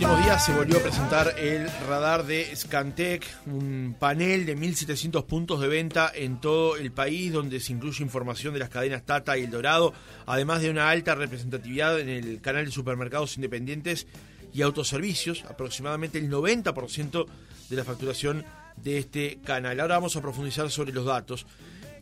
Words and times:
últimos 0.00 0.24
días 0.24 0.46
se 0.46 0.54
volvió 0.54 0.78
a 0.78 0.82
presentar 0.82 1.34
el 1.38 1.70
radar 1.86 2.24
de 2.24 2.56
Scantec, 2.56 3.22
un 3.44 3.94
panel 3.98 4.46
de 4.46 4.56
1.700 4.56 5.26
puntos 5.26 5.60
de 5.60 5.68
venta 5.68 6.10
en 6.14 6.40
todo 6.40 6.78
el 6.78 6.90
país, 6.90 7.30
donde 7.30 7.60
se 7.60 7.74
incluye 7.74 8.02
información 8.02 8.54
de 8.54 8.60
las 8.60 8.70
cadenas 8.70 9.04
Tata 9.04 9.36
y 9.36 9.42
El 9.42 9.50
Dorado, 9.50 9.92
además 10.24 10.62
de 10.62 10.70
una 10.70 10.88
alta 10.88 11.14
representatividad 11.14 12.00
en 12.00 12.08
el 12.08 12.40
canal 12.40 12.64
de 12.64 12.70
supermercados 12.70 13.36
independientes 13.36 14.06
y 14.54 14.62
autoservicios, 14.62 15.44
aproximadamente 15.44 16.16
el 16.16 16.30
90% 16.30 17.26
de 17.68 17.76
la 17.76 17.84
facturación 17.84 18.46
de 18.76 18.96
este 18.96 19.38
canal. 19.44 19.80
Ahora 19.80 19.96
vamos 19.96 20.16
a 20.16 20.22
profundizar 20.22 20.70
sobre 20.70 20.94
los 20.94 21.04
datos, 21.04 21.44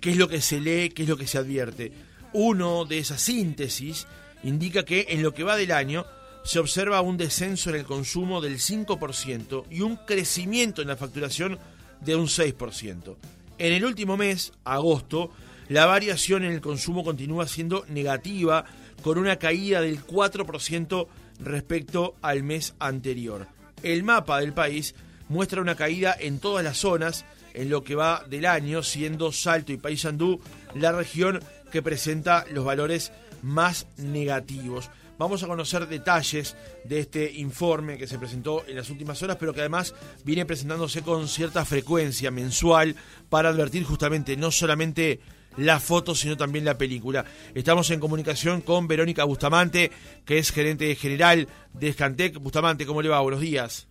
qué 0.00 0.12
es 0.12 0.16
lo 0.16 0.28
que 0.28 0.40
se 0.40 0.60
lee, 0.60 0.90
qué 0.90 1.02
es 1.02 1.08
lo 1.08 1.16
que 1.16 1.26
se 1.26 1.38
advierte. 1.38 1.90
Uno 2.32 2.84
de 2.84 2.98
esas 2.98 3.20
síntesis 3.20 4.06
indica 4.44 4.84
que 4.84 5.06
en 5.08 5.24
lo 5.24 5.34
que 5.34 5.42
va 5.42 5.56
del 5.56 5.72
año, 5.72 6.06
se 6.44 6.58
observa 6.58 7.00
un 7.00 7.16
descenso 7.16 7.70
en 7.70 7.76
el 7.76 7.84
consumo 7.84 8.40
del 8.40 8.58
5% 8.58 9.64
y 9.70 9.80
un 9.80 9.96
crecimiento 9.96 10.82
en 10.82 10.88
la 10.88 10.96
facturación 10.96 11.58
de 12.00 12.16
un 12.16 12.26
6%. 12.26 13.16
En 13.58 13.72
el 13.72 13.84
último 13.84 14.16
mes, 14.16 14.52
agosto, 14.64 15.30
la 15.68 15.86
variación 15.86 16.44
en 16.44 16.52
el 16.52 16.60
consumo 16.60 17.04
continúa 17.04 17.46
siendo 17.46 17.84
negativa, 17.88 18.64
con 19.02 19.18
una 19.18 19.36
caída 19.36 19.80
del 19.80 20.04
4% 20.04 21.06
respecto 21.40 22.14
al 22.22 22.42
mes 22.42 22.74
anterior. 22.78 23.46
El 23.82 24.02
mapa 24.02 24.40
del 24.40 24.52
país 24.52 24.94
muestra 25.28 25.60
una 25.60 25.76
caída 25.76 26.16
en 26.18 26.38
todas 26.38 26.64
las 26.64 26.78
zonas 26.78 27.24
en 27.54 27.70
lo 27.70 27.84
que 27.84 27.94
va 27.94 28.24
del 28.28 28.46
año, 28.46 28.82
siendo 28.82 29.32
Salto 29.32 29.72
y 29.72 29.76
Paysandú 29.76 30.40
la 30.74 30.92
región 30.92 31.40
que 31.70 31.82
presenta 31.82 32.44
los 32.50 32.64
valores 32.64 33.12
más 33.42 33.86
negativos. 33.96 34.90
Vamos 35.18 35.42
a 35.42 35.48
conocer 35.48 35.88
detalles 35.88 36.56
de 36.84 37.00
este 37.00 37.32
informe 37.32 37.98
que 37.98 38.06
se 38.06 38.18
presentó 38.18 38.64
en 38.68 38.76
las 38.76 38.88
últimas 38.88 39.20
horas, 39.20 39.36
pero 39.38 39.52
que 39.52 39.60
además 39.60 39.92
viene 40.24 40.46
presentándose 40.46 41.02
con 41.02 41.26
cierta 41.26 41.64
frecuencia 41.64 42.30
mensual 42.30 42.94
para 43.28 43.48
advertir 43.48 43.82
justamente 43.82 44.36
no 44.36 44.52
solamente 44.52 45.18
la 45.56 45.80
foto, 45.80 46.14
sino 46.14 46.36
también 46.36 46.64
la 46.64 46.78
película. 46.78 47.24
Estamos 47.52 47.90
en 47.90 47.98
comunicación 47.98 48.60
con 48.60 48.86
Verónica 48.86 49.24
Bustamante, 49.24 49.90
que 50.24 50.38
es 50.38 50.52
gerente 50.52 50.94
general 50.94 51.48
de 51.72 51.92
Scantec. 51.92 52.38
Bustamante, 52.38 52.86
¿cómo 52.86 53.02
le 53.02 53.08
va? 53.08 53.20
Buenos 53.20 53.40
días. 53.40 53.88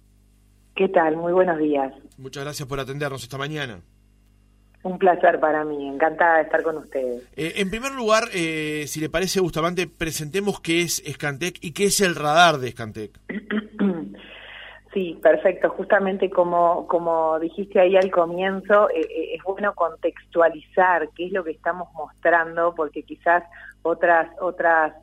¿Qué 0.76 0.88
tal? 0.88 1.18
Muy 1.18 1.34
buenos 1.34 1.60
días. 1.60 1.92
Muchas 2.18 2.46
gracias 2.46 2.70
por 2.70 2.80
atendernos 2.80 3.22
esta 3.22 3.38
mañana. 3.38 3.82
Un 4.88 4.98
placer 4.98 5.38
para 5.42 5.66
mí, 5.66 5.86
encantada 5.86 6.38
de 6.38 6.44
estar 6.44 6.64
con 6.64 6.78
ustedes. 6.78 7.22
Eh, 7.36 7.56
en 7.58 7.70
primer 7.70 7.92
lugar, 7.92 8.30
eh, 8.34 8.86
si 8.88 9.02
le 9.02 9.10
parece, 9.10 9.42
Bustamante, 9.42 9.86
presentemos 9.86 10.62
qué 10.62 10.82
es 10.82 11.04
Scantec 11.06 11.58
y 11.62 11.74
qué 11.74 11.86
es 11.86 12.00
el 12.00 12.16
radar 12.16 12.58
de 12.60 12.72
Scantec. 12.72 13.12
Sí, 14.94 15.20
perfecto. 15.22 15.70
Justamente 15.70 16.28
como, 16.28 16.88
como 16.88 17.38
dijiste 17.40 17.80
ahí 17.80 17.96
al 17.96 18.10
comienzo, 18.10 18.90
eh, 18.90 19.36
es 19.36 19.44
bueno 19.44 19.76
contextualizar 19.76 21.10
qué 21.16 21.28
es 21.28 21.34
lo 21.34 21.44
que 21.44 21.52
estamos 21.52 21.94
mostrando, 21.94 22.74
porque 22.74 23.04
quizás 23.04 23.44
otras 23.84 24.28
otras 24.40 24.94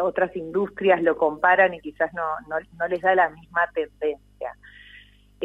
otras 0.00 0.34
industrias 0.36 1.02
lo 1.02 1.18
comparan 1.18 1.74
y 1.74 1.80
quizás 1.80 2.14
no, 2.14 2.22
no, 2.48 2.56
no 2.78 2.88
les 2.88 3.02
da 3.02 3.14
la 3.14 3.28
misma 3.28 3.62
tendencia. 3.74 4.31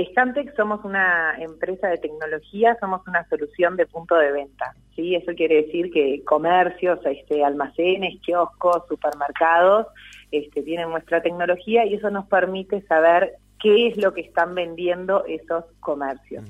Scantex 0.05 0.55
somos 0.55 0.83
una 0.85 1.35
empresa 1.39 1.87
de 1.87 1.97
tecnología, 1.97 2.77
somos 2.79 3.01
una 3.07 3.27
solución 3.29 3.75
de 3.75 3.85
punto 3.85 4.15
de 4.15 4.31
venta. 4.31 4.75
¿sí? 4.95 5.15
Eso 5.15 5.33
quiere 5.35 5.63
decir 5.63 5.91
que 5.91 6.23
comercios, 6.23 6.99
este, 7.05 7.43
almacenes, 7.43 8.19
kioscos, 8.21 8.83
supermercados 8.87 9.87
este, 10.31 10.61
tienen 10.61 10.89
nuestra 10.89 11.21
tecnología 11.21 11.85
y 11.85 11.95
eso 11.95 12.09
nos 12.11 12.27
permite 12.27 12.81
saber 12.83 13.33
qué 13.59 13.87
es 13.87 13.97
lo 13.97 14.13
que 14.13 14.21
están 14.21 14.53
vendiendo 14.53 15.25
esos 15.25 15.65
comercios. 15.79 16.45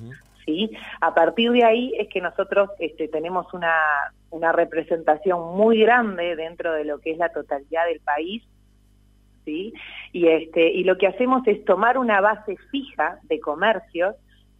¿sí? 0.45 0.71
A 0.99 1.13
partir 1.13 1.51
de 1.51 1.63
ahí 1.63 1.93
es 1.97 2.09
que 2.09 2.19
nosotros 2.19 2.69
este, 2.79 3.07
tenemos 3.07 3.53
una, 3.53 3.73
una 4.29 4.51
representación 4.51 5.55
muy 5.55 5.79
grande 5.79 6.35
dentro 6.35 6.73
de 6.73 6.83
lo 6.83 6.99
que 6.99 7.11
es 7.11 7.17
la 7.17 7.29
totalidad 7.29 7.85
del 7.85 8.01
país 8.01 8.43
y, 9.47 10.27
este, 10.27 10.71
y 10.71 10.83
lo 10.83 10.97
que 10.97 11.07
hacemos 11.07 11.45
es 11.47 11.63
tomar 11.65 11.97
una 11.97 12.21
base 12.21 12.57
fija 12.71 13.19
de 13.23 13.39
comercios, 13.39 14.15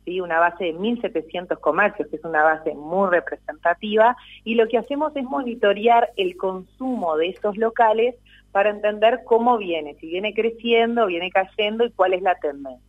¿sí? 0.06 0.22
Una 0.22 0.40
base 0.40 0.66
de 0.66 0.74
1.700 0.76 1.60
comercios, 1.60 2.08
que 2.10 2.16
es 2.16 2.24
una 2.24 2.44
base 2.44 2.74
muy 2.74 3.10
representativa, 3.10 4.16
y 4.44 4.56
lo 4.56 4.68
que 4.68 4.78
hacemos 4.78 5.16
es 5.16 5.24
monitorear 5.24 6.10
el 6.16 6.38
consumo 6.38 7.18
de 7.18 7.30
esos 7.30 7.58
locales 7.58 8.16
para 8.52 8.70
entender 8.70 9.22
cómo 9.26 9.58
viene, 9.58 9.96
si 9.96 10.08
viene 10.08 10.34
creciendo, 10.34 11.06
viene 11.06 11.30
cayendo 11.30 11.86
y 11.86 11.92
cuál 11.92 12.14
es 12.14 12.22
la 12.22 12.36
tendencia. 12.36 12.82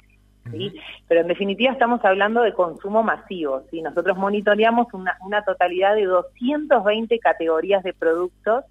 ¿Sí? 0.50 0.72
Pero 1.06 1.20
en 1.20 1.28
definitiva 1.28 1.72
estamos 1.72 2.02
hablando 2.06 2.40
de 2.40 2.54
consumo 2.54 3.02
masivo. 3.02 3.64
¿sí? 3.70 3.82
Nosotros 3.82 4.16
monitoreamos 4.16 4.86
una, 4.94 5.18
una 5.26 5.42
totalidad 5.44 5.94
de 5.94 6.06
220 6.06 7.18
categorías 7.18 7.82
de 7.82 7.92
productos 7.92 8.64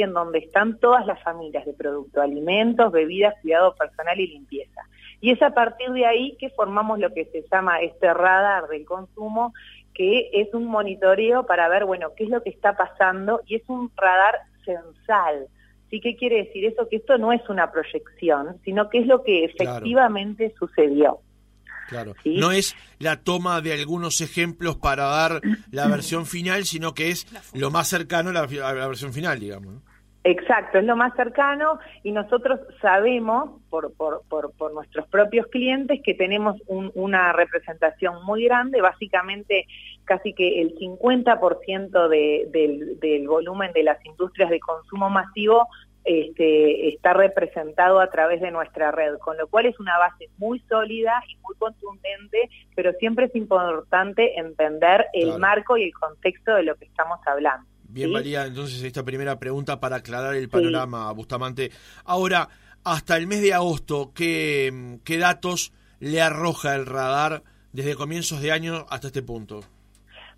en 0.00 0.14
donde 0.14 0.38
están 0.38 0.78
todas 0.78 1.04
las 1.06 1.22
familias 1.22 1.66
de 1.66 1.74
producto, 1.74 2.22
alimentos, 2.22 2.90
bebidas, 2.90 3.34
cuidado 3.42 3.74
personal 3.74 4.18
y 4.18 4.28
limpieza. 4.28 4.80
Y 5.20 5.30
es 5.30 5.42
a 5.42 5.50
partir 5.50 5.90
de 5.90 6.06
ahí 6.06 6.36
que 6.38 6.50
formamos 6.50 6.98
lo 6.98 7.12
que 7.12 7.26
se 7.26 7.44
llama 7.52 7.80
este 7.80 8.12
radar 8.14 8.68
del 8.68 8.86
consumo, 8.86 9.52
que 9.92 10.30
es 10.32 10.54
un 10.54 10.64
monitoreo 10.64 11.44
para 11.44 11.68
ver, 11.68 11.84
bueno, 11.84 12.12
qué 12.16 12.24
es 12.24 12.30
lo 12.30 12.42
que 12.42 12.50
está 12.50 12.76
pasando 12.76 13.40
y 13.46 13.56
es 13.56 13.62
un 13.68 13.90
radar 13.96 14.36
censal. 14.64 15.48
¿Sí? 15.90 16.00
¿Qué 16.00 16.16
quiere 16.16 16.44
decir 16.44 16.64
eso? 16.64 16.88
Que 16.88 16.96
esto 16.96 17.18
no 17.18 17.32
es 17.32 17.46
una 17.50 17.70
proyección, 17.70 18.56
sino 18.64 18.88
que 18.88 19.00
es 19.00 19.06
lo 19.06 19.22
que 19.22 19.44
efectivamente 19.44 20.54
sucedió. 20.58 21.20
Claro. 21.88 22.14
No 22.24 22.52
es 22.52 22.76
la 22.98 23.16
toma 23.16 23.60
de 23.60 23.72
algunos 23.72 24.20
ejemplos 24.20 24.76
para 24.76 25.04
dar 25.04 25.40
la 25.70 25.88
versión 25.88 26.26
final, 26.26 26.64
sino 26.64 26.94
que 26.94 27.10
es 27.10 27.26
lo 27.54 27.70
más 27.70 27.88
cercano 27.88 28.30
a 28.30 28.32
la, 28.32 28.86
versión 28.86 29.12
final, 29.12 29.40
digamos. 29.40 29.82
Exacto, 30.24 30.78
es 30.78 30.84
lo 30.84 30.94
más 30.94 31.14
cercano 31.16 31.80
y 32.04 32.12
nosotros 32.12 32.60
sabemos 32.80 33.60
por, 33.68 33.92
por, 33.94 34.22
por, 34.28 34.72
nuestros 34.72 35.08
propios 35.08 35.48
clientes 35.48 36.00
que 36.04 36.14
tenemos 36.14 36.56
una 36.68 37.32
representación 37.32 38.24
muy 38.24 38.44
grande, 38.44 38.80
básicamente 38.80 39.66
casi 40.04 40.32
que 40.32 40.62
el 40.62 40.76
50% 40.76 42.08
de, 42.08 42.48
del, 42.52 43.00
del 43.00 43.26
volumen 43.26 43.72
de 43.72 43.82
las 43.82 44.04
industrias 44.06 44.50
de 44.50 44.60
consumo 44.60 45.10
masivo 45.10 45.66
este, 46.04 46.88
está 46.88 47.12
representado 47.12 48.00
a 48.00 48.08
través 48.08 48.40
de 48.40 48.50
nuestra 48.50 48.90
red, 48.90 49.18
con 49.18 49.36
lo 49.36 49.46
cual 49.48 49.66
es 49.66 49.78
una 49.78 49.98
base 49.98 50.28
muy 50.38 50.60
sólida 50.68 51.22
y 51.28 51.36
muy 51.36 51.54
contundente, 51.56 52.50
pero 52.74 52.92
siempre 52.94 53.26
es 53.26 53.36
importante 53.36 54.38
entender 54.38 55.06
el 55.12 55.38
marco 55.38 55.76
y 55.76 55.84
el 55.84 55.94
contexto 55.94 56.54
de 56.54 56.64
lo 56.64 56.74
que 56.76 56.86
estamos 56.86 57.18
hablando. 57.26 57.66
Bien, 57.84 58.10
María, 58.10 58.46
entonces 58.46 58.82
esta 58.82 59.04
primera 59.04 59.38
pregunta 59.38 59.78
para 59.78 59.96
aclarar 59.96 60.34
el 60.34 60.48
panorama, 60.48 61.12
Bustamante. 61.12 61.70
Ahora, 62.04 62.48
hasta 62.84 63.16
el 63.16 63.26
mes 63.26 63.42
de 63.42 63.52
agosto, 63.52 64.12
¿qué, 64.14 64.98
¿qué 65.04 65.18
datos 65.18 65.72
le 66.00 66.20
arroja 66.20 66.74
el 66.74 66.86
radar 66.86 67.42
desde 67.72 67.94
comienzos 67.94 68.40
de 68.40 68.50
año 68.50 68.86
hasta 68.88 69.08
este 69.08 69.22
punto? 69.22 69.60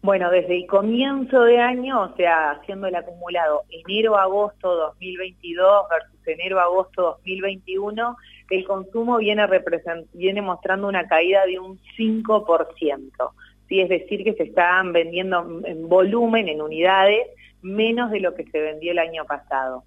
Bueno, 0.04 0.30
desde 0.30 0.56
el 0.56 0.66
comienzo 0.66 1.44
de 1.44 1.58
año, 1.58 2.02
o 2.02 2.14
sea, 2.14 2.50
haciendo 2.50 2.88
el 2.88 2.94
acumulado 2.94 3.62
enero-agosto 3.70 4.76
2022 4.76 5.86
versus 5.88 6.28
enero-agosto 6.28 7.16
2021, 7.24 8.14
el 8.50 8.64
consumo 8.66 9.16
viene, 9.16 10.42
mostrando 10.42 10.88
una 10.88 11.08
caída 11.08 11.46
de 11.46 11.58
un 11.58 11.80
5%. 11.96 13.30
¿sí? 13.66 13.80
Es 13.80 13.88
decir, 13.88 14.24
que 14.24 14.34
se 14.34 14.42
están 14.42 14.92
vendiendo 14.92 15.62
en 15.64 15.88
volumen, 15.88 16.50
en 16.50 16.60
unidades, 16.60 17.26
menos 17.62 18.10
de 18.10 18.20
lo 18.20 18.34
que 18.34 18.44
se 18.44 18.60
vendió 18.60 18.92
el 18.92 18.98
año 18.98 19.24
pasado. 19.24 19.84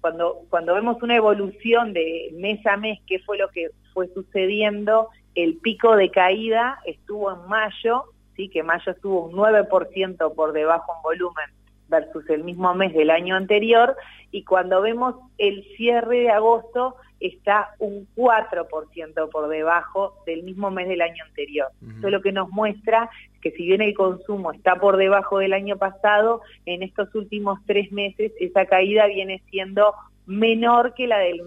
Cuando, 0.00 0.42
cuando 0.48 0.74
vemos 0.74 1.02
una 1.02 1.16
evolución 1.16 1.92
de 1.92 2.32
mes 2.34 2.64
a 2.68 2.76
mes, 2.76 3.00
qué 3.08 3.18
fue 3.18 3.36
lo 3.36 3.48
que 3.48 3.70
fue 3.92 4.06
sucediendo, 4.14 5.08
el 5.34 5.56
pico 5.56 5.96
de 5.96 6.12
caída 6.12 6.78
estuvo 6.86 7.32
en 7.32 7.48
mayo 7.48 8.04
que 8.36 8.62
mayo 8.62 8.92
estuvo 8.92 9.26
un 9.26 9.32
9% 9.32 10.34
por 10.34 10.52
debajo 10.52 10.92
en 10.96 11.02
volumen 11.02 11.50
versus 11.88 12.28
el 12.30 12.44
mismo 12.44 12.74
mes 12.74 12.92
del 12.94 13.10
año 13.10 13.36
anterior, 13.36 13.96
y 14.30 14.44
cuando 14.44 14.82
vemos 14.82 15.14
el 15.38 15.64
cierre 15.76 16.20
de 16.20 16.30
agosto 16.30 16.96
está 17.20 17.74
un 17.78 18.06
4% 18.16 19.30
por 19.30 19.48
debajo 19.48 20.14
del 20.26 20.42
mismo 20.42 20.70
mes 20.70 20.88
del 20.88 21.00
año 21.00 21.24
anterior. 21.24 21.68
Eso 21.98 22.10
lo 22.10 22.20
que 22.20 22.32
nos 22.32 22.50
muestra 22.50 23.08
que 23.40 23.52
si 23.52 23.64
bien 23.64 23.80
el 23.80 23.94
consumo 23.94 24.52
está 24.52 24.76
por 24.76 24.96
debajo 24.96 25.38
del 25.38 25.52
año 25.52 25.76
pasado, 25.76 26.42
en 26.66 26.82
estos 26.82 27.14
últimos 27.14 27.60
tres 27.66 27.90
meses 27.92 28.32
esa 28.40 28.66
caída 28.66 29.06
viene 29.06 29.42
siendo 29.50 29.94
menor 30.26 30.94
que 30.94 31.06
la 31.06 31.18
del, 31.18 31.40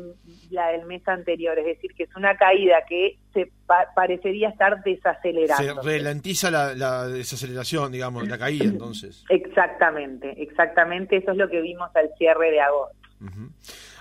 la 0.50 0.70
del 0.70 0.86
mes 0.86 1.06
anterior, 1.08 1.60
es 1.60 1.66
decir, 1.66 1.94
que 1.94 2.04
es 2.04 2.16
una 2.16 2.36
caída 2.38 2.78
que 2.88 3.18
se 3.34 3.52
parecería 3.94 4.50
estar 4.50 4.82
desacelerando. 4.84 5.84
Se 5.84 5.98
ralentiza 5.98 6.50
la, 6.50 7.08
desaceleración, 7.08 7.92
digamos, 7.92 8.28
la 8.28 8.38
caída 8.38 8.66
entonces. 8.66 9.26
Exactamente, 9.30 10.42
exactamente, 10.42 11.18
eso 11.18 11.32
es 11.32 11.38
lo 11.38 11.50
que 11.50 11.62
vimos 11.62 11.90
al 11.96 12.10
cierre 12.18 12.52
de 12.52 12.62
agosto. 12.62 12.96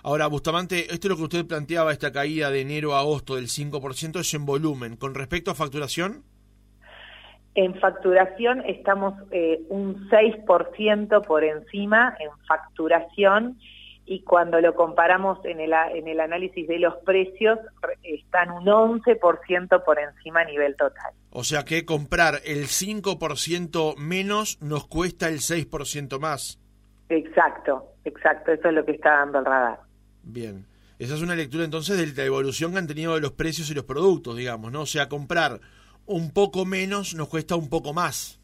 Ahora, 0.04 0.28
Bustamante, 0.28 0.92
esto 0.92 1.08
es 1.08 1.10
lo 1.10 1.16
que 1.16 1.22
usted 1.24 1.46
planteaba, 1.46 1.92
esta 1.92 2.12
caída 2.12 2.50
de 2.50 2.60
enero 2.60 2.94
a 2.94 3.00
agosto 3.00 3.34
del 3.34 3.46
5%, 3.46 4.20
es 4.20 4.32
en 4.34 4.46
volumen. 4.46 4.96
¿Con 4.96 5.14
respecto 5.14 5.50
a 5.50 5.56
facturación? 5.56 6.22
En 7.56 7.74
facturación 7.80 8.62
estamos 8.64 9.14
eh, 9.32 9.60
un 9.68 10.08
6% 10.08 11.26
por 11.26 11.42
encima 11.42 12.16
en 12.20 12.30
facturación 12.46 13.58
y 14.08 14.22
cuando 14.22 14.60
lo 14.60 14.74
comparamos 14.74 15.38
en 15.44 15.60
el, 15.60 15.72
en 15.94 16.08
el 16.08 16.18
análisis 16.20 16.66
de 16.66 16.78
los 16.78 16.94
precios 17.04 17.58
están 18.02 18.50
un 18.50 18.64
11% 18.64 19.84
por 19.84 19.98
encima 19.98 20.40
a 20.40 20.44
nivel 20.44 20.74
total. 20.76 21.12
O 21.30 21.44
sea 21.44 21.64
que 21.64 21.84
comprar 21.84 22.40
el 22.46 22.64
5% 22.64 23.96
menos 23.98 24.60
nos 24.62 24.86
cuesta 24.86 25.28
el 25.28 25.40
6% 25.40 26.18
más. 26.18 26.58
Exacto, 27.10 27.92
exacto, 28.04 28.52
eso 28.52 28.68
es 28.68 28.74
lo 28.74 28.84
que 28.84 28.92
está 28.92 29.10
dando 29.18 29.40
el 29.40 29.44
radar. 29.44 29.80
Bien, 30.22 30.64
esa 30.98 31.14
es 31.14 31.22
una 31.22 31.36
lectura 31.36 31.64
entonces 31.64 31.98
de 31.98 32.20
la 32.20 32.26
evolución 32.26 32.72
que 32.72 32.78
han 32.78 32.86
tenido 32.86 33.14
de 33.14 33.20
los 33.20 33.32
precios 33.32 33.70
y 33.70 33.74
los 33.74 33.84
productos, 33.84 34.36
digamos, 34.36 34.72
¿no? 34.72 34.82
O 34.82 34.86
sea, 34.86 35.08
comprar 35.08 35.60
un 36.06 36.32
poco 36.32 36.64
menos 36.64 37.14
nos 37.14 37.28
cuesta 37.28 37.56
un 37.56 37.68
poco 37.68 37.92
más. 37.92 38.40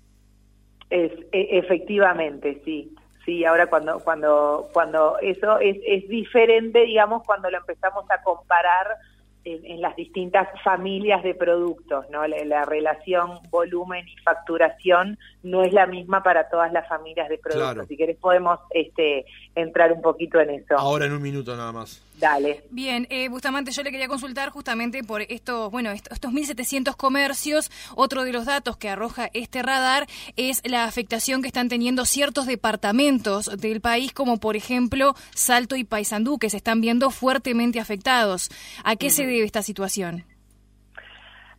Es, 0.90 1.10
e, 1.32 1.58
efectivamente, 1.58 2.60
sí. 2.66 2.94
Sí, 3.24 3.44
ahora 3.44 3.68
cuando 3.68 4.00
cuando 4.00 4.68
cuando 4.72 5.18
eso 5.20 5.58
es, 5.58 5.78
es 5.86 6.06
diferente, 6.08 6.80
digamos, 6.80 7.22
cuando 7.24 7.50
lo 7.50 7.58
empezamos 7.58 8.04
a 8.10 8.22
comparar 8.22 8.98
en, 9.44 9.80
las 9.80 9.94
distintas 9.96 10.48
familias 10.62 11.22
de 11.22 11.34
productos, 11.34 12.06
¿no? 12.10 12.26
La, 12.26 12.64
relación 12.64 13.38
volumen 13.50 14.06
y 14.08 14.16
facturación 14.22 15.18
no 15.42 15.62
es 15.62 15.72
la 15.72 15.86
misma 15.86 16.22
para 16.22 16.48
todas 16.48 16.72
las 16.72 16.88
familias 16.88 17.28
de 17.28 17.38
productos. 17.38 17.86
Si 17.88 17.96
querés 17.96 18.16
podemos 18.16 18.58
este 18.70 19.26
entrar 19.54 19.92
un 19.92 20.00
poquito 20.00 20.40
en 20.40 20.50
eso. 20.50 20.76
Ahora 20.78 21.06
en 21.06 21.12
un 21.12 21.22
minuto 21.22 21.56
nada 21.56 21.72
más. 21.72 22.02
Dale. 22.18 22.62
Bien, 22.70 23.08
eh, 23.10 23.28
Bustamante, 23.28 23.72
yo 23.72 23.82
le 23.82 23.90
quería 23.90 24.06
consultar 24.06 24.50
justamente 24.50 25.02
por 25.02 25.22
estos, 25.22 25.70
bueno, 25.70 25.90
estos 25.90 26.32
1.700 26.32 26.96
comercios. 26.96 27.72
Otro 27.96 28.24
de 28.24 28.32
los 28.32 28.46
datos 28.46 28.76
que 28.76 28.88
arroja 28.88 29.30
este 29.34 29.62
radar 29.62 30.06
es 30.36 30.62
la 30.64 30.84
afectación 30.84 31.42
que 31.42 31.48
están 31.48 31.68
teniendo 31.68 32.04
ciertos 32.04 32.46
departamentos 32.46 33.50
del 33.58 33.80
país, 33.80 34.12
como 34.12 34.38
por 34.38 34.54
ejemplo 34.54 35.14
Salto 35.34 35.74
y 35.74 35.82
Paysandú, 35.82 36.38
que 36.38 36.50
se 36.50 36.56
están 36.56 36.80
viendo 36.80 37.10
fuertemente 37.10 37.80
afectados. 37.80 38.48
¿A 38.84 38.94
qué 38.94 39.10
se 39.10 39.26
debe 39.34 39.46
esta 39.46 39.62
situación? 39.62 40.24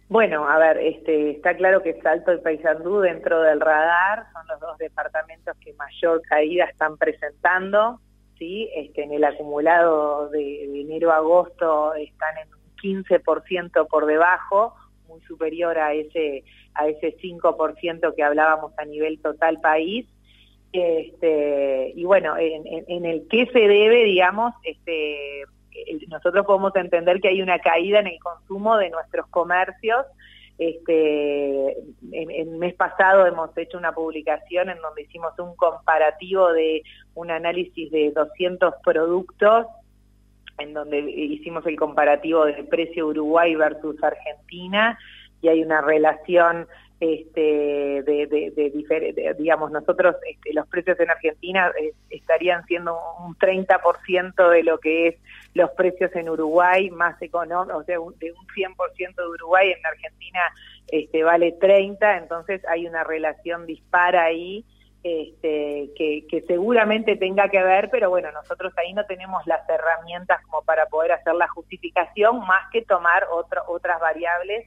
Bueno, 0.08 0.48
a 0.48 0.60
ver, 0.60 0.78
este, 0.78 1.32
está 1.32 1.56
claro 1.56 1.82
que 1.82 2.00
Salto 2.02 2.32
y 2.34 2.38
Paysandú 2.38 3.00
dentro 3.00 3.42
del 3.42 3.60
radar 3.60 4.28
son 4.34 4.48
los 4.48 4.60
dos 4.60 4.78
departamentos 4.78 5.58
que 5.58 5.74
mayor 5.74 6.22
caída 6.22 6.66
están 6.66 6.98
presentando. 6.98 8.00
¿sí? 8.38 8.70
Este, 8.76 9.04
en 9.04 9.14
el 9.14 9.24
acumulado 9.24 10.30
de, 10.30 10.82
enero 10.82 11.12
a 11.12 11.18
agosto 11.18 11.96
están 11.96 12.38
en 12.38 12.54
un 12.54 13.04
15% 13.04 13.88
por 13.88 14.06
debajo, 14.06 14.76
muy 15.08 15.22
superior 15.22 15.78
a 15.80 15.94
ese, 15.94 16.44
a 16.76 16.88
ese 16.88 17.18
5% 17.18 18.16
que 18.16 18.24
hablábamos 18.24 18.78
a 18.78 18.86
nivel 18.86 19.20
total 19.20 19.60
país. 19.60 20.06
Este, 20.72 21.94
y 21.96 22.04
bueno, 22.04 22.38
en, 22.38 22.86
en, 22.88 23.06
el 23.06 23.28
que 23.30 23.46
se 23.48 23.60
debe, 23.60 24.04
digamos, 24.04 24.54
este, 24.64 25.46
nosotros 26.08 26.46
podemos 26.46 26.76
entender 26.76 27.20
que 27.20 27.30
hay 27.30 27.42
una 27.42 27.60
caída 27.60 28.00
en 28.00 28.08
el 28.08 28.20
consumo 28.20 28.78
de 28.78 28.90
nuestros 28.90 29.28
comercios. 29.28 30.06
Este, 30.58 31.72
en, 32.12 32.32
el 32.32 32.48
mes 32.58 32.76
pasado 32.76 33.26
hemos 33.26 33.56
hecho 33.58 33.78
una 33.78 33.92
publicación 33.92 34.70
en 34.70 34.80
donde 34.80 35.02
hicimos 35.02 35.38
un 35.38 35.56
comparativo 35.56 36.54
de 36.54 36.84
un 37.14 37.30
análisis 37.30 37.92
de 37.92 38.12
200 38.12 38.76
productos, 38.84 39.68
en 40.58 40.74
donde 40.74 41.00
hicimos 41.00 41.66
el 41.66 41.76
comparativo 41.76 42.46
del 42.46 42.68
precio 42.68 43.08
Uruguay 43.08 43.56
versus 43.56 44.02
Argentina, 44.02 44.98
y 45.42 45.50
hay 45.50 45.62
una 45.62 45.82
relación 45.82 46.68
este, 47.00 47.42
de, 48.04 48.28
de, 48.28 49.36
digamos, 49.38 49.72
nosotros 49.72 50.16
este, 50.28 50.54
los 50.54 50.68
precios 50.68 51.00
en 51.00 51.10
Argentina 51.10 51.72
eh, 51.80 51.94
estarían 52.10 52.66
siendo 52.66 52.98
un 53.20 53.36
30% 53.36 54.50
de 54.50 54.64
lo 54.64 54.80
que 54.80 55.08
es 55.10 55.16
los 55.54 55.72
precios 55.72 56.16
en 56.16 56.30
Uruguay, 56.30 56.90
más 56.92 57.22
económicos, 57.22 57.82
o 57.82 57.84
sea, 57.84 57.96
de 57.96 58.32
un 58.32 58.48
100% 58.48 59.16
de 59.16 59.28
Uruguay 59.28 59.72
en 59.72 59.86
Argentina 59.86 60.40
este, 60.88 61.24
vale 61.24 61.54
30, 61.54 62.18
entonces 62.18 62.62
hay 62.68 62.88
una 62.88 63.04
relación 63.04 63.66
dispara 63.66 64.24
ahí. 64.24 64.66
Este, 65.08 65.92
que, 65.96 66.44
seguramente 66.48 67.16
tenga 67.16 67.48
que 67.50 67.62
ver, 67.62 67.92
pero 67.92 68.10
bueno, 68.10 68.32
nosotros 68.32 68.74
ahí 68.76 68.92
no 68.92 69.06
tenemos 69.06 69.46
las 69.46 69.62
herramientas 69.70 70.42
como 70.46 70.64
para 70.64 70.88
poder 70.88 71.12
hacer 71.12 71.36
la 71.36 71.48
justificación, 71.48 72.40
más 72.40 72.72
que 72.72 72.82
tomar 72.82 73.28
otras 73.30 74.00
variables 74.02 74.66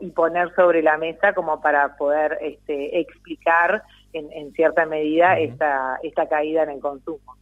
y, 0.00 0.10
poner 0.10 0.54
sobre 0.54 0.82
la 0.82 0.98
mesa 0.98 1.32
como 1.32 1.60
para 1.60 1.96
poder 1.96 2.38
este, 2.40 3.00
explicar 3.00 3.82
en, 4.12 4.52
cierta 4.52 4.84
medida 4.86 5.38
esta, 5.38 5.98
esta 6.02 6.28
caída 6.28 6.64
en 6.64 6.70
el 6.70 6.80
consumo. 6.80 7.36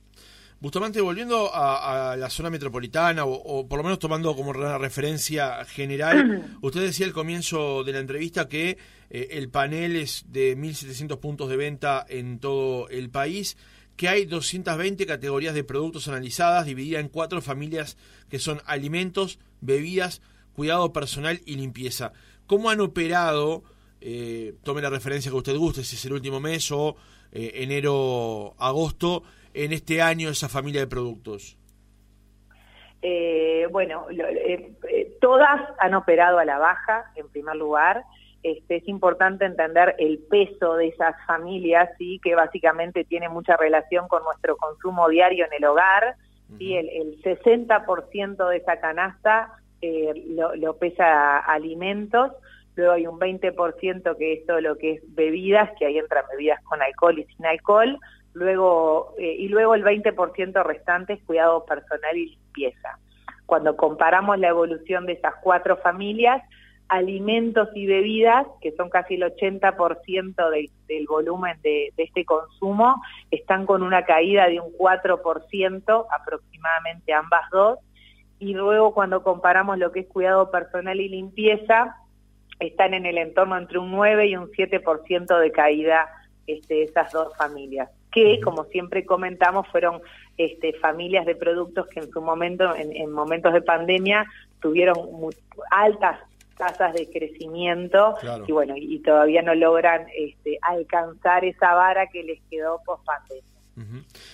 Bustamante, 0.60 1.00
volviendo 1.00 1.50
a, 1.54 2.16
la 2.18 2.28
zona 2.28 2.50
metropolitana, 2.50 3.24
o, 3.24 3.66
por 3.66 3.78
lo 3.78 3.82
menos 3.82 3.98
tomando 3.98 4.36
como 4.36 4.50
una 4.50 4.76
referencia 4.76 5.64
general, 5.64 6.58
usted 6.60 6.82
decía 6.82 7.06
al 7.06 7.14
comienzo 7.14 7.82
de 7.82 7.92
la 7.92 7.98
entrevista 7.98 8.46
que 8.46 8.76
eh, 9.08 9.28
el 9.30 9.48
panel 9.48 9.96
es 9.96 10.26
de 10.28 10.58
1.700 10.58 11.18
puntos 11.18 11.48
de 11.48 11.56
venta 11.56 12.04
en 12.06 12.40
todo 12.40 12.90
el 12.90 13.08
país, 13.08 13.56
que 13.96 14.08
hay 14.08 14.26
220 14.26 15.06
categorías 15.06 15.54
de 15.54 15.64
productos 15.64 16.08
analizadas, 16.08 16.66
divididas 16.66 17.00
en 17.00 17.08
cuatro 17.08 17.40
familias 17.40 17.96
que 18.28 18.38
son 18.38 18.60
alimentos, 18.66 19.38
bebidas, 19.62 20.20
cuidado 20.54 20.92
personal 20.92 21.40
y 21.46 21.56
limpieza. 21.56 22.12
¿Cómo 22.46 22.70
han 22.70 22.80
operado, 22.80 23.62
eh, 24.00 24.54
tome 24.64 24.82
la 24.82 24.90
referencia 24.90 25.30
que 25.30 25.36
usted 25.36 25.56
guste, 25.56 25.84
si 25.84 25.96
es 25.96 26.04
el 26.04 26.14
último 26.14 26.40
mes 26.40 26.70
o 26.72 26.96
eh, 27.32 27.52
enero, 27.62 28.54
agosto, 28.58 29.22
en 29.54 29.72
este 29.72 30.02
año 30.02 30.28
esa 30.28 30.48
familia 30.48 30.80
de 30.80 30.86
productos? 30.86 31.56
Eh, 33.02 33.66
bueno, 33.70 34.06
todas 35.20 35.60
han 35.78 35.94
operado 35.94 36.38
a 36.38 36.44
la 36.44 36.58
baja, 36.58 37.10
en 37.14 37.28
primer 37.28 37.56
lugar. 37.56 38.04
Este, 38.42 38.76
es 38.76 38.88
importante 38.88 39.44
entender 39.44 39.94
el 39.98 40.18
peso 40.18 40.74
de 40.74 40.88
esas 40.88 41.14
familias, 41.26 41.90
¿sí? 41.98 42.18
que 42.22 42.34
básicamente 42.34 43.04
tiene 43.04 43.28
mucha 43.28 43.56
relación 43.56 44.08
con 44.08 44.24
nuestro 44.24 44.56
consumo 44.56 45.08
diario 45.08 45.46
en 45.46 45.52
el 45.52 45.64
hogar. 45.64 46.16
¿sí? 46.58 46.74
El, 46.74 46.88
el 46.88 47.22
60% 47.22 48.48
de 48.48 48.56
esa 48.56 48.80
canasta 48.80 49.59
eh, 49.82 50.12
lo, 50.28 50.76
pesa 50.76 51.38
alimentos, 51.38 52.32
luego 52.76 52.92
hay 52.92 53.06
un 53.06 53.18
20% 53.18 54.16
que 54.16 54.32
es 54.34 54.46
todo 54.46 54.60
lo 54.60 54.76
que 54.76 54.92
es 54.92 55.14
bebidas, 55.14 55.70
que 55.78 55.86
ahí 55.86 55.98
entran 55.98 56.24
bebidas 56.30 56.62
con 56.64 56.82
alcohol 56.82 57.18
y 57.18 57.24
sin 57.24 57.46
alcohol, 57.46 57.98
luego 58.34 59.14
eh, 59.18 59.36
y 59.38 59.48
luego 59.48 59.74
el 59.74 59.84
20% 59.84 60.62
restante 60.64 61.14
es 61.14 61.22
cuidado 61.24 61.64
personal 61.64 62.16
y 62.16 62.30
limpieza. 62.30 62.98
Cuando 63.46 63.76
comparamos 63.76 64.38
la 64.38 64.48
evolución 64.48 65.06
de 65.06 65.14
esas 65.14 65.34
cuatro 65.42 65.76
familias, 65.78 66.42
alimentos 66.88 67.68
y 67.74 67.86
bebidas, 67.86 68.46
que 68.60 68.72
son 68.72 68.90
casi 68.90 69.14
el 69.14 69.22
80% 69.22 70.50
del 70.88 71.06
volumen 71.06 71.56
de, 71.62 71.92
de, 71.96 72.02
este 72.02 72.24
consumo, 72.24 73.00
están 73.30 73.64
con 73.64 73.82
una 73.82 74.04
caída 74.04 74.46
de 74.46 74.60
un 74.60 74.72
4% 74.76 76.06
aproximadamente 76.10 77.12
ambas 77.12 77.48
dos, 77.50 77.78
y 78.40 78.54
luego 78.54 78.92
cuando 78.94 79.22
comparamos 79.22 79.78
lo 79.78 79.92
que 79.92 80.00
es 80.00 80.06
cuidado 80.06 80.50
personal 80.50 80.98
y 80.98 81.08
limpieza, 81.08 81.96
están 82.58 82.94
en 82.94 83.06
el 83.06 83.18
entorno 83.18 83.56
entre 83.56 83.78
un 83.78 83.90
9 83.92 84.26
y 84.26 84.36
un 84.36 84.50
7% 84.50 85.38
de 85.38 85.52
caída 85.52 86.08
este, 86.46 86.82
esas 86.82 87.12
dos 87.12 87.36
familias, 87.36 87.90
que 88.10 88.40
como 88.40 88.64
siempre 88.64 89.04
comentamos 89.04 89.68
fueron 89.68 90.00
este, 90.38 90.72
familias 90.72 91.26
de 91.26 91.36
productos 91.36 91.86
que 91.88 92.00
en 92.00 92.10
su 92.10 92.22
momento, 92.22 92.74
en, 92.74 93.12
momentos 93.12 93.52
de 93.52 93.62
pandemia, 93.62 94.26
tuvieron 94.60 94.98
altas 95.70 96.18
tasas 96.56 96.92
de 96.94 97.10
crecimiento 97.10 98.16
y 98.46 98.52
bueno, 98.52 98.74
y, 98.76 98.98
todavía 99.00 99.40
no 99.42 99.54
logran 99.54 100.06
este, 100.14 100.58
alcanzar 100.62 101.44
esa 101.44 101.74
vara 101.74 102.06
que 102.08 102.22
les 102.22 102.40
quedó 102.50 102.80
post 102.84 103.04
pandemia. 103.04 103.49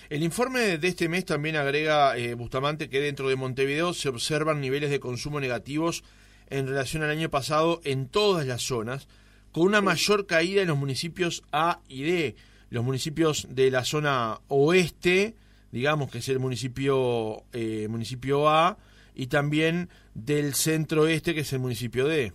El 0.09 0.23
informe 0.23 0.77
de 0.77 0.87
este 0.87 1.07
mes 1.07 1.25
también 1.25 1.55
agrega, 1.55 2.17
eh, 2.17 2.33
Bustamante, 2.33 2.89
que 2.89 2.99
dentro 2.99 3.29
de 3.29 3.35
Montevideo 3.35 3.93
se 3.93 4.09
observan 4.09 4.59
niveles 4.59 4.89
de 4.89 4.99
consumo 4.99 5.39
negativos 5.39 6.03
en 6.49 6.67
relación 6.67 7.03
al 7.03 7.09
año 7.09 7.29
pasado 7.29 7.79
en 7.83 8.07
todas 8.07 8.45
las 8.45 8.61
zonas, 8.61 9.07
con 9.51 9.63
una 9.63 9.81
mayor 9.81 10.25
caída 10.27 10.61
en 10.61 10.67
los 10.67 10.77
municipios 10.77 11.43
A 11.51 11.79
y 11.87 12.03
D. 12.03 12.35
Los 12.69 12.83
municipios 12.83 13.47
de 13.49 13.71
la 13.71 13.85
zona 13.85 14.39
oeste, 14.49 15.35
digamos 15.71 16.11
que 16.11 16.17
es 16.17 16.29
el 16.29 16.39
municipio, 16.39 17.43
eh, 17.53 17.87
municipio 17.89 18.49
A, 18.49 18.77
y 19.15 19.27
también 19.27 19.89
del 20.13 20.53
centro 20.53 21.03
oeste, 21.03 21.33
que 21.33 21.41
es 21.41 21.53
el 21.53 21.59
municipio 21.59 22.07
D. 22.07 22.33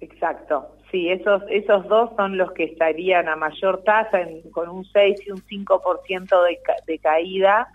Exacto, 0.00 0.77
sí, 0.90 1.10
esos, 1.10 1.42
esos 1.48 1.86
dos 1.88 2.10
son 2.16 2.36
los 2.36 2.52
que 2.52 2.64
estarían 2.64 3.28
a 3.28 3.36
mayor 3.36 3.82
tasa, 3.84 4.20
con 4.52 4.68
un 4.68 4.84
6 4.84 5.20
y 5.26 5.30
un 5.30 5.38
5% 5.38 6.44
de, 6.44 6.58
de 6.86 6.98
caída, 6.98 7.68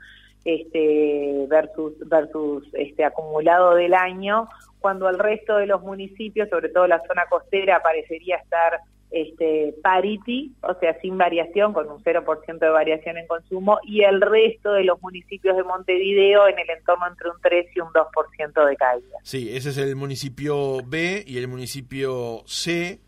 este, 0.46 1.46
versus, 1.48 1.94
versus 2.08 2.68
este, 2.74 3.06
acumulado 3.06 3.76
del 3.76 3.94
año, 3.94 4.50
cuando 4.80 5.08
el 5.10 5.18
resto 5.18 5.58
de 5.58 5.68
los 5.68 5.82
municipios, 5.82 6.50
sobre 6.50 6.70
todo 6.70 6.88
la 6.88 7.02
zona 7.08 7.26
costera, 7.30 7.82
parecería 7.82 8.36
estar 8.38 8.82
este, 9.14 9.76
parity, 9.84 10.52
o 10.62 10.74
sea, 10.80 11.00
sin 11.00 11.18
variación, 11.18 11.72
con 11.72 11.88
un 11.88 12.04
0% 12.04 12.60
de 12.60 12.70
variación 12.70 13.18
en 13.18 13.28
consumo, 13.28 13.80
y 13.84 14.02
el 14.02 14.20
resto 14.20 14.74
de 14.74 14.84
los 14.84 15.02
municipios 15.02 15.56
de 15.56 15.64
Montevideo 15.64 16.48
en 16.48 16.58
el 16.58 16.70
entorno 16.70 17.08
entre 17.08 17.30
un 17.30 17.36
3 17.42 17.68
y 17.76 17.80
un 17.80 17.90
2% 17.90 18.66
de 18.66 18.76
caída. 18.76 19.18
Sí, 19.22 19.56
ese 19.56 19.70
es 19.70 19.78
el 19.78 19.96
municipio 19.96 20.80
B 20.86 21.24
y 21.26 21.38
el 21.38 21.48
municipio 21.48 22.42
C, 22.46 23.00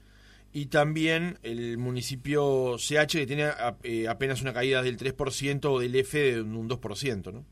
y 0.54 0.68
también 0.68 1.38
el 1.44 1.78
municipio 1.78 2.78
CH 2.78 3.12
que 3.12 3.26
tiene 3.26 3.50
eh, 3.84 4.08
apenas 4.08 4.42
una 4.42 4.54
caída 4.54 4.82
del 4.82 4.98
3% 4.98 5.66
o 5.66 5.80
del 5.80 5.96
F 5.96 6.18
de 6.18 6.42
un 6.42 6.70
2%, 6.70 7.34
¿no? 7.34 7.44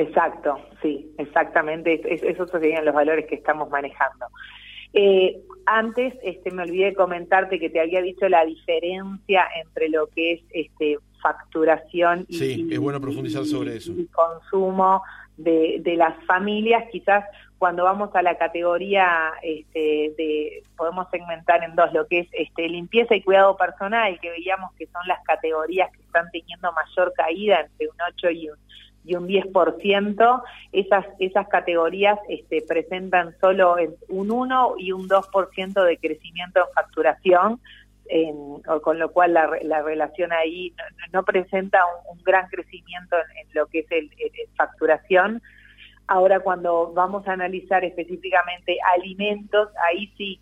Exacto, 0.00 0.56
sí, 0.80 1.12
exactamente. 1.18 2.00
esos 2.04 2.48
serían 2.50 2.84
los 2.84 2.94
valores 2.94 3.26
que 3.26 3.34
estamos 3.34 3.68
manejando. 3.68 4.26
Eh, 4.92 5.40
antes 5.66 6.14
este, 6.22 6.50
me 6.50 6.62
olvidé 6.62 6.86
de 6.86 6.94
comentarte 6.94 7.60
que 7.60 7.70
te 7.70 7.80
había 7.80 8.02
dicho 8.02 8.28
la 8.28 8.44
diferencia 8.44 9.46
entre 9.62 9.88
lo 9.88 10.08
que 10.08 10.32
es 10.32 10.40
este, 10.50 10.98
facturación 11.22 12.26
y, 12.28 12.76
bueno 12.76 13.00
profundizar 13.00 13.44
sobre 13.44 13.76
eso. 13.76 13.92
consumo 14.12 15.02
de, 15.36 15.94
las 15.96 16.22
familias. 16.24 16.84
Quizás 16.90 17.24
cuando 17.58 17.84
vamos 17.84 18.10
a 18.14 18.22
la 18.22 18.36
categoría 18.36 19.32
este, 19.42 20.12
de, 20.16 20.62
podemos 20.76 21.08
segmentar 21.10 21.62
en 21.62 21.74
dos, 21.76 21.92
lo 21.92 22.06
que 22.06 22.20
es 22.20 22.28
este, 22.32 22.68
limpieza 22.68 23.14
y 23.14 23.22
cuidado 23.22 23.56
personal, 23.56 24.18
que 24.20 24.30
veíamos 24.30 24.72
que 24.74 24.86
son 24.86 25.02
las 25.06 25.22
categorías 25.24 25.90
que 25.92 26.02
están 26.02 26.30
teniendo 26.30 26.72
mayor 26.72 27.12
caída 27.14 27.60
entre 27.60 27.88
un 27.88 27.96
8 28.14 28.30
y 28.30 28.50
un 28.50 28.58
y 29.04 29.14
un 29.14 29.26
10%, 29.26 30.42
esas, 30.72 31.06
esas 31.18 31.48
categorías 31.48 32.18
este, 32.28 32.62
presentan 32.62 33.34
solo 33.40 33.76
un 34.08 34.30
1 34.30 34.74
y 34.78 34.92
un 34.92 35.08
2% 35.08 35.84
de 35.84 35.98
crecimiento 35.98 36.60
en 36.60 36.74
facturación, 36.74 37.60
con 38.82 38.98
lo 38.98 39.12
cual 39.12 39.34
la, 39.34 39.50
la 39.62 39.82
relación 39.82 40.32
ahí 40.32 40.74
no, 41.12 41.22
presenta 41.22 41.78
un, 42.10 42.20
gran 42.22 42.48
crecimiento 42.48 43.16
en, 43.16 43.48
lo 43.54 43.66
que 43.66 43.80
es 43.80 43.86
el, 43.90 44.10
facturación. 44.56 45.40
Ahora 46.06 46.40
cuando 46.40 46.92
vamos 46.92 47.26
a 47.28 47.32
analizar 47.32 47.84
específicamente 47.84 48.78
alimentos, 48.96 49.68
ahí 49.88 50.12
sí 50.18 50.40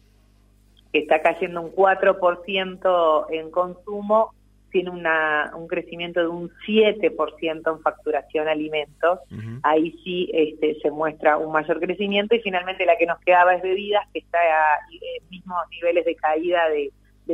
está 0.92 1.20
cayendo 1.20 1.60
un 1.60 1.72
4% 1.72 3.26
en 3.30 3.50
consumo 3.50 4.32
tiene 4.70 4.90
una, 4.90 5.52
un 5.56 5.66
crecimiento 5.66 6.20
de 6.20 6.28
un 6.28 6.50
7% 6.66 7.76
en 7.76 7.82
facturación 7.82 8.48
alimentos, 8.48 9.20
ahí 9.62 9.92
sí 10.04 10.30
este, 10.32 10.78
se 10.80 10.90
muestra 10.90 11.36
un 11.36 11.52
mayor 11.52 11.80
crecimiento 11.80 12.34
y 12.34 12.40
finalmente 12.40 12.86
la 12.86 12.96
que 12.96 13.06
nos 13.06 13.18
quedaba 13.20 13.54
es 13.54 13.62
bebidas, 13.62 14.06
que 14.12 14.20
está 14.20 14.38
a 14.38 14.76
eh, 14.92 15.22
mismos 15.30 15.58
niveles 15.70 16.04
de 16.04 16.16
caída 16.16 16.68
de, 16.68 16.92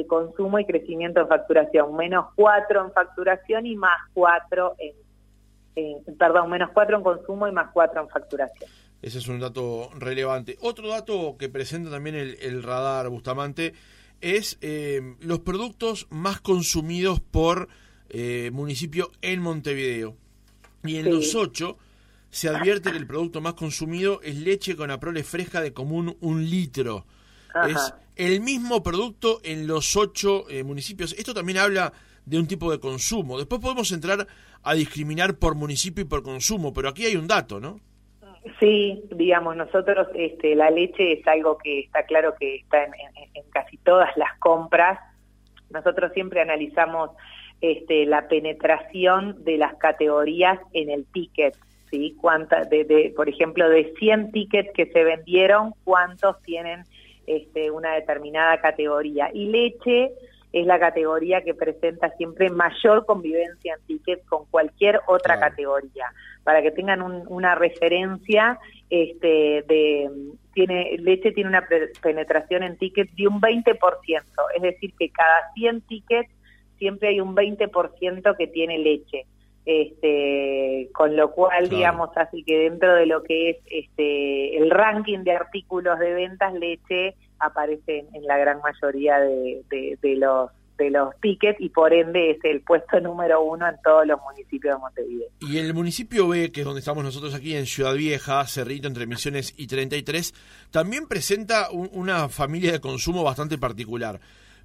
consumo 0.08 0.58
y 0.58 0.64
crecimiento 0.66 1.20
en 1.20 1.28
facturación, 1.28 1.94
menos 1.94 2.26
4 2.34 2.86
en 2.86 2.92
facturación 2.92 3.64
y 3.64 3.76
más 3.76 3.96
4 4.12 4.74
en, 5.76 6.16
perdón, 6.18 6.50
menos 6.50 6.70
4 6.74 6.96
en 6.96 7.02
consumo 7.04 7.46
y 7.46 7.52
más 7.52 7.70
4 7.72 8.00
en 8.00 8.08
facturación. 8.08 8.68
Ese 9.00 9.18
es 9.18 9.28
un 9.28 9.38
dato 9.38 9.90
relevante. 9.96 10.56
Otro 10.62 10.88
dato 10.88 11.36
que 11.38 11.48
presenta 11.48 11.92
también 11.92 12.16
el, 12.16 12.36
el 12.42 12.64
radar 12.64 13.08
Bustamante 13.08 13.72
es 14.24 14.56
eh, 14.62 15.16
los 15.20 15.40
productos 15.40 16.06
más 16.08 16.40
consumidos 16.40 17.20
por 17.20 17.68
eh, 18.08 18.50
municipio 18.54 19.12
en 19.20 19.42
Montevideo. 19.42 20.16
Y 20.82 20.96
en 20.96 21.10
los 21.14 21.34
ocho 21.34 21.76
se 22.30 22.48
advierte 22.48 22.90
que 22.90 22.96
el 22.96 23.06
producto 23.06 23.42
más 23.42 23.52
consumido 23.52 24.22
es 24.22 24.36
leche 24.36 24.76
con 24.76 24.90
aprole 24.90 25.24
fresca 25.24 25.60
de 25.60 25.74
común 25.74 26.16
un 26.20 26.48
litro. 26.48 27.06
Es 27.68 27.92
el 28.16 28.40
mismo 28.40 28.82
producto 28.82 29.40
en 29.44 29.66
los 29.66 29.94
ocho 29.94 30.48
eh, 30.48 30.64
municipios. 30.64 31.14
Esto 31.18 31.34
también 31.34 31.58
habla 31.58 31.92
de 32.24 32.38
un 32.38 32.46
tipo 32.46 32.70
de 32.70 32.80
consumo. 32.80 33.36
Después 33.36 33.60
podemos 33.60 33.92
entrar 33.92 34.26
a 34.62 34.74
discriminar 34.74 35.36
por 35.36 35.54
municipio 35.54 36.02
y 36.02 36.08
por 36.08 36.22
consumo, 36.22 36.72
pero 36.72 36.88
aquí 36.88 37.04
hay 37.04 37.16
un 37.16 37.26
dato, 37.26 37.60
¿no? 37.60 37.78
Sí, 38.60 39.02
digamos, 39.10 39.56
nosotros 39.56 40.08
este, 40.14 40.54
la 40.54 40.70
leche 40.70 41.14
es 41.14 41.26
algo 41.26 41.58
que 41.58 41.80
está 41.80 42.04
claro 42.04 42.34
que 42.38 42.56
está 42.56 42.84
en, 42.84 42.92
casi 43.50 43.76
todas 43.78 44.16
las 44.16 44.38
compras. 44.38 44.98
Nosotros 45.70 46.12
siempre 46.12 46.40
analizamos 46.40 47.10
este, 47.60 48.06
la 48.06 48.28
penetración 48.28 49.42
de 49.44 49.56
las 49.56 49.74
categorías 49.76 50.60
en 50.72 50.90
el 50.90 51.04
ticket, 51.06 51.56
¿sí? 51.90 52.16
Cuánta, 52.20 52.64
de, 52.64 53.12
por 53.16 53.28
ejemplo, 53.28 53.68
de 53.68 53.92
100 53.98 54.30
tickets 54.30 54.72
que 54.72 54.86
se 54.86 55.02
vendieron, 55.02 55.72
¿cuántos 55.82 56.40
tienen 56.42 56.84
este, 57.26 57.70
una 57.70 57.94
determinada 57.94 58.60
categoría? 58.60 59.30
Y 59.32 59.46
leche 59.46 60.12
es 60.52 60.66
la 60.66 60.78
categoría 60.78 61.42
que 61.42 61.54
presenta 61.54 62.10
siempre 62.10 62.48
mayor 62.50 63.04
convivencia 63.06 63.74
en 63.74 63.86
tickets 63.86 64.24
con 64.28 64.44
cualquier 64.46 65.00
otra 65.08 65.40
categoría. 65.40 66.06
Para 66.44 66.62
que 66.62 66.70
tengan 66.70 67.02
una 67.02 67.54
referencia, 67.54 68.58
este, 68.90 69.64
de, 69.66 70.10
tiene, 70.52 70.96
leche 70.98 71.32
tiene 71.32 71.48
una 71.48 71.66
penetración 72.02 72.62
en 72.62 72.76
tickets 72.76 73.14
de 73.16 73.26
un 73.26 73.40
20%, 73.40 73.78
es 74.56 74.62
decir, 74.62 74.92
que 74.98 75.10
cada 75.10 75.52
100 75.54 75.80
tickets 75.82 76.30
siempre 76.78 77.08
hay 77.08 77.20
un 77.20 77.34
20% 77.34 78.36
que 78.36 78.46
tiene 78.46 78.78
leche. 78.78 79.26
Este, 79.66 80.90
con 80.92 81.16
lo 81.16 81.32
cual, 81.32 81.70
digamos, 81.70 82.10
así 82.16 82.44
que 82.44 82.58
dentro 82.58 82.94
de 82.94 83.06
lo 83.06 83.22
que 83.22 83.48
es 83.48 83.56
este, 83.70 84.58
el 84.58 84.70
ranking 84.70 85.20
de 85.20 85.32
artículos 85.32 85.98
de 85.98 86.12
ventas, 86.12 86.52
leche 86.52 87.14
aparece 87.38 88.04
en, 88.12 88.24
la 88.26 88.36
gran 88.36 88.60
mayoría 88.60 89.20
de, 89.20 89.62
de, 89.70 90.16
los 90.16 90.50
de 90.76 90.90
los 90.90 91.14
tickets 91.20 91.60
y 91.60 91.68
por 91.68 91.92
ende 91.92 92.32
es 92.32 92.38
el 92.44 92.60
puesto 92.62 93.00
número 93.02 93.42
uno 93.42 93.68
en 93.68 93.76
todos 93.82 94.06
los 94.06 94.20
municipios 94.20 94.74
de 94.74 94.80
Montevideo. 94.80 95.28
Y 95.40 95.58
el 95.58 95.74
municipio 95.74 96.28
B, 96.28 96.52
que 96.52 96.60
es 96.60 96.64
donde 96.64 96.80
estamos 96.80 97.04
nosotros 97.04 97.34
aquí 97.34 97.54
en 97.54 97.66
Ciudad 97.66 97.94
Vieja, 97.94 98.46
Cerrito, 98.46 98.88
entre 98.88 99.06
Misiones 99.06 99.54
y 99.56 99.66
33, 99.66 100.34
también 100.70 101.06
presenta 101.06 101.70
una 101.70 102.28
familia 102.28 102.72
de 102.72 102.80
consumo 102.80 103.22
bastante 103.22 103.58
particular. 103.58 104.20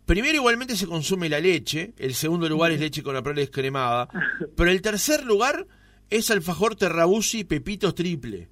Primero 0.05 0.35
igualmente 0.35 0.75
se 0.75 0.87
consume 0.87 1.29
la 1.29 1.39
leche, 1.39 1.93
el 1.99 2.15
segundo 2.15 2.49
lugar 2.49 2.71
es 2.71 2.79
leche 2.79 3.03
con 3.03 3.13
la 3.13 3.21
prole 3.21 3.41
descremada, 3.41 4.09
pero 4.55 4.71
el 4.71 4.81
tercer 4.81 5.23
lugar 5.23 5.67
es 6.09 6.31
alfajor 6.31 6.75
terrabusi 6.75 7.43
pepitos 7.43 7.93
triple. 7.93 8.47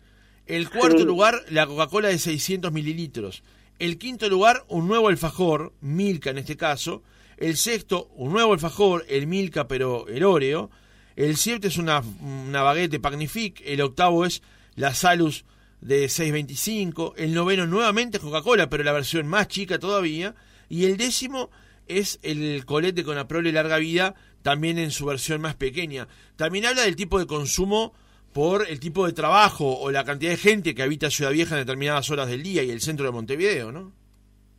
El 0.46 0.70
cuarto 0.70 1.04
lugar, 1.04 1.44
la 1.50 1.66
Coca-Cola 1.66 2.10
de 2.10 2.20
600 2.20 2.72
mililitros. 2.72 3.44
El 3.80 3.98
quinto 3.98 4.30
lugar, 4.30 4.64
un 4.70 4.88
nuevo 4.88 5.10
alfajor, 5.10 5.74
Milka 5.82 6.30
en 6.30 6.38
este 6.38 6.56
caso. 6.56 7.04
El 7.38 7.56
sexto, 7.56 8.10
un 8.16 8.34
nuevo 8.34 8.54
alfajor, 8.54 9.06
el 9.08 9.28
Milka 9.28 9.68
pero 9.68 10.08
el 10.08 10.24
Oreo. 10.24 10.70
El 11.16 11.38
siete 11.38 11.68
es 11.68 11.78
una, 11.78 12.04
una 12.22 12.62
baguette 12.64 13.00
Magnifique. 13.00 13.74
El 13.74 13.82
octavo 13.82 14.26
es 14.26 14.42
la 14.76 14.94
Salus 14.94 15.46
de 15.82 16.06
6.25. 16.06 17.14
El 17.18 17.34
noveno 17.34 17.66
nuevamente 17.68 18.20
Coca-Cola, 18.20 18.70
pero 18.70 18.84
la 18.84 18.92
versión 18.92 19.28
más 19.28 19.48
chica 19.48 19.80
todavía. 19.80 20.36
Y 20.70 20.86
el 20.86 20.98
décimo 20.98 21.50
es 21.88 22.20
el 22.24 22.66
colete 22.66 23.04
con 23.04 23.18
Aprole 23.18 23.52
larga 23.52 23.78
vida, 23.78 24.16
también 24.42 24.78
en 24.78 24.92
su 24.92 25.06
versión 25.06 25.42
más 25.42 25.56
pequeña. 25.56 26.08
También 26.36 26.66
habla 26.66 26.84
del 26.84 26.96
tipo 26.96 27.20
de 27.20 27.28
consumo 27.28 27.94
por 28.34 28.68
el 28.68 28.80
tipo 28.80 29.06
de 29.06 29.14
trabajo 29.14 29.80
o 29.80 29.92
la 29.92 30.04
cantidad 30.04 30.32
de 30.32 30.38
gente 30.38 30.76
que 30.76 30.84
habita 30.84 31.10
Ciudad 31.10 31.32
Vieja 31.32 31.56
en 31.56 31.62
determinadas 31.62 32.10
horas 32.10 32.28
del 32.28 32.44
día 32.44 32.64
y 32.64 32.72
el 32.72 32.82
centro 32.82 33.06
de 33.06 33.12
Montevideo, 33.12 33.72
¿no? 33.72 33.94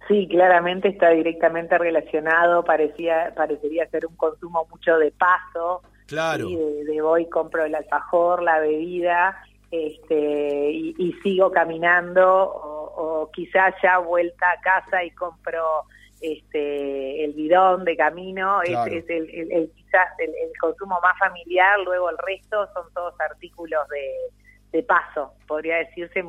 Sí, 0.09 0.27
claramente 0.27 0.88
está 0.88 1.11
directamente 1.11 1.77
relacionado, 1.77 2.65
parecía, 2.65 3.35
parecería 3.37 3.87
ser 3.91 4.07
un 4.07 4.17
consumo 4.17 4.67
mucho 4.71 4.97
de 4.97 5.11
paso, 5.11 5.83
claro. 6.07 6.49
de, 6.49 7.00
voy, 7.03 7.29
compro 7.29 7.67
el 7.67 7.75
alfajor, 7.75 8.43
la 8.43 8.59
bebida, 8.59 9.37
este, 9.71 10.71
y, 10.73 11.12
sigo 11.23 11.50
caminando, 11.53 12.27
o, 12.27 13.31
quizás 13.33 13.75
ya 13.83 13.99
vuelta 13.99 14.47
a 14.50 14.61
casa 14.62 15.05
y 15.05 15.11
compro 15.11 15.85
este, 16.23 17.25
el 17.25 17.35
bidón 17.35 17.85
de 17.85 17.95
camino, 17.95 18.62
es, 18.62 19.05
el, 19.11 19.29
el, 19.31 19.71
quizás 19.77 20.09
el, 20.19 20.33
consumo 20.59 20.99
más 21.03 21.19
familiar, 21.19 21.79
luego 21.81 22.09
el 22.09 22.17
resto 22.17 22.67
son 22.73 22.91
todos 22.95 23.15
artículos 23.21 23.87
de, 23.91 24.83
paso, 24.85 25.35
podría 25.47 25.77
decirse, 25.77 26.25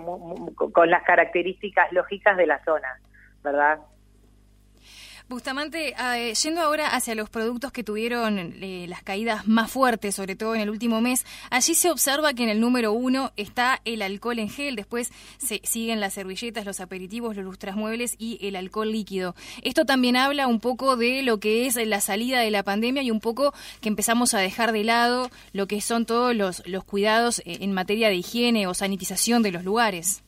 con 0.74 0.90
las 0.90 1.04
características 1.04 1.94
lógicas 1.94 2.36
de 2.36 2.48
la 2.48 2.62
zona, 2.66 3.00
¿verdad? 3.44 3.80
Bustamante, 5.30 5.94
eh, 5.96 6.34
yendo 6.34 6.60
ahora 6.60 6.88
hacia 6.96 7.14
los 7.14 7.30
productos 7.30 7.72
que 7.72 7.84
tuvieron 7.84 8.40
eh, 8.40 8.88
las 8.90 9.04
caídas 9.04 9.48
más 9.48 9.70
fuertes, 9.70 10.16
sobre 10.16 10.36
todo 10.36 10.56
en 10.56 10.62
el 10.62 10.72
último 10.72 11.02
mes, 11.02 11.24
allí 11.52 11.76
se 11.76 11.92
observa 11.92 12.34
que 12.34 12.42
en 12.42 12.50
el 12.50 12.60
número 12.60 12.94
uno 12.94 13.32
está 13.38 13.80
el 13.86 14.02
alcohol 14.02 14.40
en 14.40 14.50
gel, 14.50 14.76
después 14.76 15.12
se 15.38 15.62
siguen 15.64 16.00
las 16.00 16.16
servilletas, 16.16 16.66
los 16.66 16.80
aperitivos, 16.80 17.36
los 17.36 17.46
lustrasmuebles 17.46 18.16
y 18.18 18.40
el 18.42 18.56
alcohol 18.56 18.92
líquido. 18.92 19.36
Esto 19.62 19.86
también 19.86 20.16
habla 20.16 20.48
un 20.48 20.60
poco 20.60 20.98
de 20.98 21.22
lo 21.22 21.40
que 21.40 21.68
es 21.68 21.76
la 21.76 22.02
salida 22.02 22.40
de 22.40 22.50
la 22.50 22.64
pandemia 22.64 23.04
y 23.04 23.12
un 23.12 23.20
poco 23.20 23.54
que 23.82 23.90
empezamos 23.90 24.34
a 24.34 24.40
dejar 24.40 24.72
de 24.72 24.84
lado 24.84 25.30
lo 25.54 25.68
que 25.68 25.80
son 25.80 26.08
todos 26.08 26.36
los, 26.36 26.66
los 26.66 26.84
cuidados 26.86 27.44
eh, 27.46 27.60
en 27.62 27.72
materia 27.74 28.10
de 28.10 28.16
higiene 28.16 28.66
o 28.66 28.74
sanitización 28.74 29.44
de 29.44 29.52
los 29.52 29.64
lugares. 29.64 30.24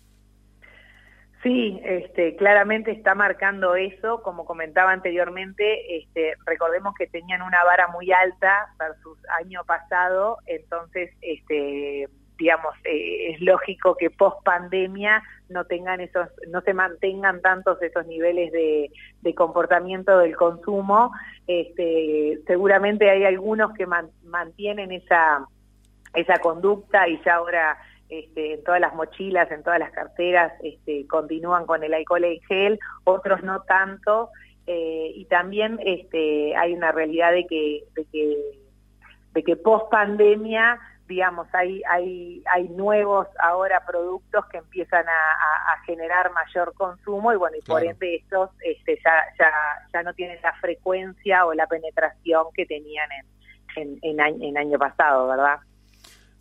Sí, 1.44 1.82
este, 1.84 2.36
claramente 2.36 2.92
está 2.92 3.16
marcando 3.16 3.76
eso, 3.76 4.22
como 4.22 4.46
comentaba 4.46 4.92
anteriormente, 4.92 5.98
este, 5.98 6.36
recordemos 6.46 6.94
que 6.94 7.08
tenían 7.08 7.42
una 7.42 7.64
vara 7.64 7.88
muy 7.88 8.12
alta 8.12 8.68
versus 8.78 9.18
año 9.40 9.64
pasado, 9.66 10.38
entonces, 10.46 11.10
este, 11.22 12.08
digamos, 12.38 12.76
eh, 12.84 13.32
es 13.32 13.42
lógico 13.42 13.96
que 13.96 14.12
post 14.12 14.44
pandemia 14.44 15.24
no 15.50 15.66
tengan 15.66 16.00
esos, 16.00 16.28
no 16.48 16.62
se 16.62 16.76
mantengan 16.76 17.42
tantos 17.42 17.82
esos 17.82 18.06
niveles 18.06 18.52
de, 18.52 18.92
de 19.22 19.36
comportamiento 19.36 20.20
del 20.20 20.36
consumo. 20.36 21.12
Este, 21.48 22.40
seguramente 22.48 23.10
hay 23.10 23.26
algunos 23.26 23.74
que 23.74 23.86
mantienen 24.24 24.92
esa 24.92 25.46
esa 26.14 26.40
conducta 26.40 27.08
y 27.08 27.22
ya 27.24 27.36
ahora 27.36 27.78
este, 28.12 28.56
en 28.56 28.64
todas 28.66 28.82
las 28.82 28.94
mochilas, 28.94 29.50
en 29.52 29.64
todas 29.64 29.80
las 29.80 29.92
carteras, 29.92 30.52
este, 30.64 31.08
continúan 31.08 31.66
con 31.66 31.82
el 31.82 31.94
alcohol 31.94 32.26
en 32.26 32.42
gel, 32.42 32.80
otros 33.06 33.42
no 33.42 33.62
tanto, 33.62 34.30
eh, 34.68 35.14
y 35.16 35.26
también 35.26 35.80
este, 35.84 36.54
hay 36.58 36.74
una 36.74 36.92
realidad 36.92 37.32
de 37.32 37.48
que, 37.48 37.86
de 37.96 38.06
que, 38.12 38.38
de 39.34 39.44
que 39.44 39.56
post 39.56 39.90
pandemia, 39.90 40.78
digamos, 41.08 41.48
hay, 41.54 41.82
hay, 41.90 42.44
hay 42.54 42.68
nuevos 42.68 43.28
ahora 43.40 43.82
productos 43.86 44.46
que 44.48 44.58
empiezan 44.58 45.06
a, 45.08 45.84
generar 45.86 46.32
mayor 46.32 46.74
consumo 46.76 47.34
y 47.34 47.38
bueno, 47.38 47.58
y 47.58 47.62
por 47.62 47.84
ende 47.84 48.18
estos 48.18 48.52
este, 48.60 49.00
ya, 49.04 49.24
ya, 49.40 49.52
ya 49.92 50.04
no 50.04 50.14
tienen 50.14 50.40
la 50.44 50.54
frecuencia 50.54 51.46
o 51.48 51.54
la 51.54 51.66
penetración 51.66 52.46
que 52.54 52.68
tenían 52.68 53.10
en, 53.76 54.00
en, 54.04 54.20
en, 54.20 54.44
en 54.44 54.58
año 54.58 54.78
pasado, 54.78 55.28
¿verdad? 55.28 55.60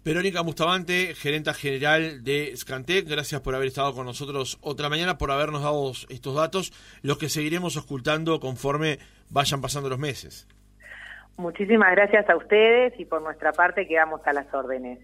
Verónica 0.03 0.41
Bustamante, 0.41 1.15
gerenta 1.15 1.53
general 1.53 2.25
de 2.25 2.57
Scantec, 2.57 3.07
gracias 3.07 3.43
por 3.43 3.55
haber 3.55 3.69
estado 3.69 3.93
con 3.95 4.07
nosotros 4.07 4.59
otra 4.63 4.89
mañana, 4.89 5.19
por 5.19 5.31
habernos 5.31 5.63
dado 5.63 5.93
estos 6.09 6.35
datos, 6.35 6.73
los 7.03 7.19
que 7.19 7.29
seguiremos 7.29 7.77
ocultando 7.77 8.41
conforme 8.41 8.99
vayan 9.29 9.61
pasando 9.61 9.91
los 9.91 9.99
meses. 9.99 10.49
Muchísimas 11.37 11.91
gracias 11.93 12.31
a 12.31 12.37
ustedes 12.37 12.99
y 12.99 13.05
por 13.05 13.21
nuestra 13.21 13.53
parte 13.53 13.87
quedamos 13.87 14.23
a 14.27 14.33
las 14.33 14.53
órdenes. 14.55 15.01